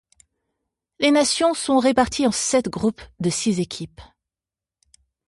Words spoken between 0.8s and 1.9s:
Les nations sont